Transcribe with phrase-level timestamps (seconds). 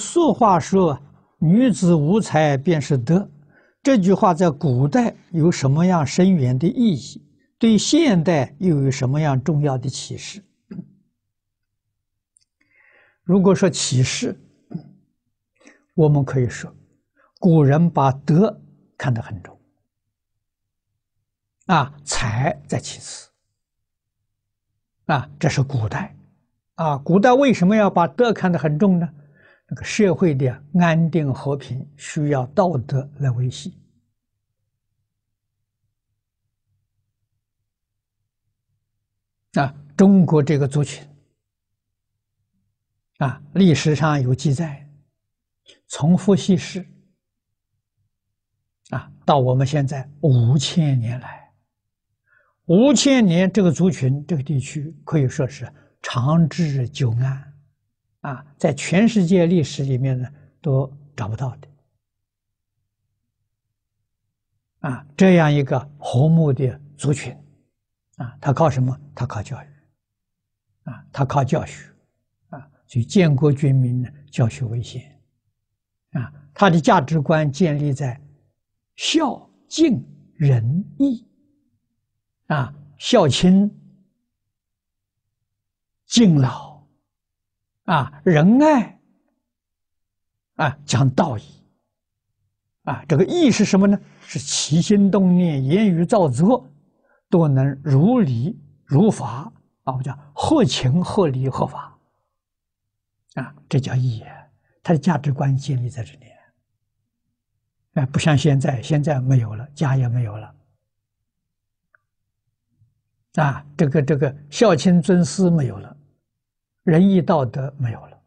[0.00, 0.98] 俗话说
[1.38, 3.30] ：“女子无才便是德。”
[3.82, 7.22] 这句话在古代有什么样深远的意义？
[7.58, 10.42] 对现代又有什么样重要的启示？
[13.22, 14.38] 如果说启示，
[15.94, 16.74] 我们可以说，
[17.38, 18.60] 古人把德
[18.98, 19.58] 看得很重，
[21.66, 23.30] 啊，才在其次，
[25.06, 26.16] 啊，这是古代，
[26.74, 29.08] 啊，古代为什么要把德看得很重呢？
[29.70, 33.80] 那个社会的安定和平需要道德来维系，
[39.52, 41.06] 啊，中国这个族群。
[43.18, 44.88] 啊，历史上有记载，
[45.86, 46.84] 从伏羲氏
[48.88, 51.52] 啊，到我们现在五千年来，
[52.64, 57.54] 五千年这个族群这个地区可以说是长治久安，
[58.20, 60.28] 啊，在全世界历史里面呢
[60.60, 61.68] 都找不到的，
[64.80, 67.36] 啊，这样一个和睦的族群，
[68.16, 68.98] 啊，他靠什么？
[69.14, 69.66] 他靠教育，
[70.84, 71.86] 啊，他靠教学。
[72.48, 75.00] 啊所以建国军民呢，教学为先，
[76.10, 78.20] 啊，他的价值观建立在
[78.96, 81.24] 孝敬仁义，
[82.48, 83.70] 啊，孝亲、
[86.06, 86.69] 敬老，
[87.90, 89.00] 啊，仁爱，
[90.54, 91.42] 啊，讲道义，
[92.84, 93.98] 啊，这个义是什么呢？
[94.20, 96.70] 是起心动念、言语造作
[97.28, 99.52] 都能如理如法，
[99.82, 101.98] 啊，我们讲合情合理合法。
[103.34, 104.36] 啊，这叫义啊！
[104.84, 106.26] 他的价值观建立在这里，
[107.94, 110.54] 哎，不像现在，现在没有了，家也没有了，
[113.34, 115.96] 啊，这个这个孝亲尊师没有了，
[116.82, 118.22] 仁义道德没有了，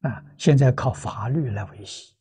[0.00, 2.14] 啊，现在靠法律来维系，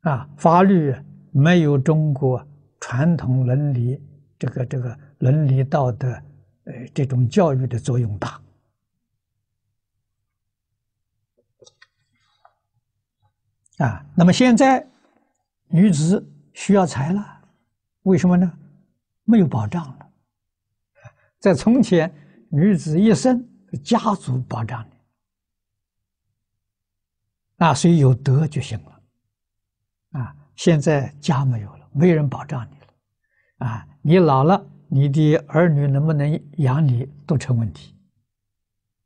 [0.00, 0.94] 啊，法律
[1.32, 2.46] 没有中国
[2.80, 4.00] 传统伦理
[4.38, 6.08] 这个这个伦理道德，
[6.64, 8.40] 呃，这种教育的作用大。
[13.78, 14.86] 啊，那么现在
[15.66, 17.40] 女子需要财了，
[18.02, 18.52] 为什么呢？
[19.24, 20.10] 没有保障了。
[21.40, 22.12] 在从前，
[22.54, 24.96] 女子一生是家族保障的，
[27.64, 29.00] 啊，所以有德就行了。
[30.10, 37.96] 啊，现在家没有了，没人保障你了，啊，你老了，你的儿女能不能养你都成问题。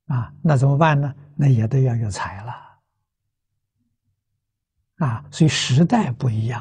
[0.07, 1.15] 啊，那怎么办呢？
[1.37, 2.53] 那也都要有才了。
[4.97, 6.61] 啊，所以时代不一样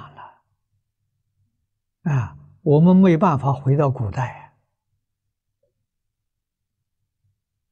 [2.04, 4.45] 了，啊，我们没办法回到古代，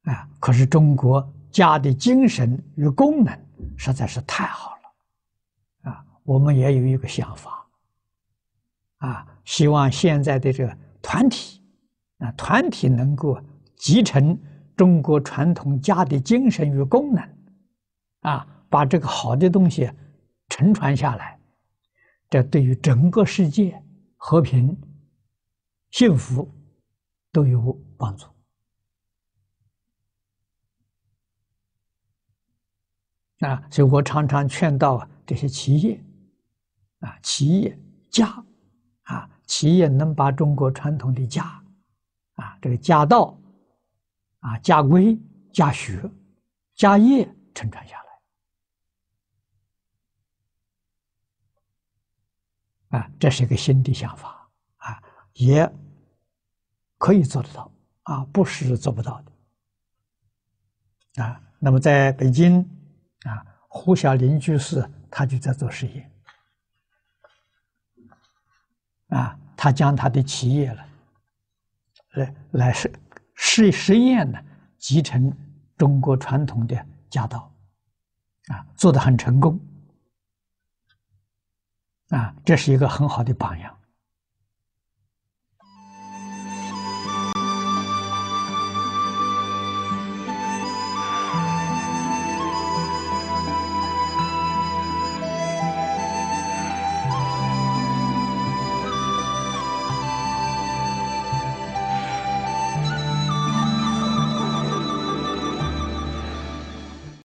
[0.04, 3.38] 啊，可是中国家的精神与功能
[3.76, 7.66] 实在是太好了，啊，我们也有一个想法，
[8.98, 11.60] 啊，希望现在的这个团体，
[12.18, 13.38] 啊，团体能够
[13.76, 14.38] 继承
[14.76, 17.28] 中国传统家的精神与功能，
[18.20, 19.90] 啊，把这个好的东西。
[20.50, 21.40] 承传下来，
[22.28, 23.82] 这对于整个世界
[24.14, 24.76] 和平、
[25.90, 26.48] 幸福
[27.32, 28.26] 都有帮助。
[33.44, 36.02] 啊，所以我常常劝导这些企业，
[37.00, 37.78] 啊，企业
[38.10, 38.42] 家，
[39.02, 41.62] 啊，企业能把中国传统的家，
[42.36, 43.38] 啊，这个家道，
[44.38, 45.18] 啊，家规、
[45.52, 46.10] 家学、
[46.74, 47.96] 家业承传下
[52.90, 52.98] 来。
[52.98, 55.02] 啊，这是一个新的想法啊，
[55.34, 55.70] 也
[56.96, 57.70] 可以做得到
[58.04, 61.40] 啊，不是做不到的啊。
[61.58, 62.66] 那么在北京
[63.24, 66.10] 啊，胡小林居士他就在做实验
[69.08, 70.86] 啊，他将他的企业了
[72.12, 72.92] 来来实
[73.34, 74.38] 实实验呢，
[74.78, 75.36] 集成
[75.76, 77.52] 中国传统的家道
[78.48, 79.58] 啊，做得很成功。
[82.10, 83.76] 啊，这是一个很好的榜样。